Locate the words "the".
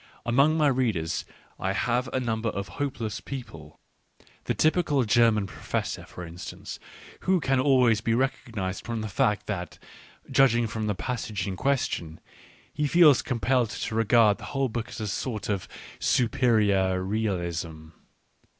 4.45-4.55, 9.01-9.07, 10.87-10.95, 14.39-14.45